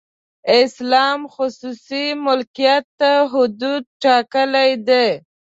[0.61, 5.07] اسلام خصوصي ملکیت ته حدود ټاکلي دي.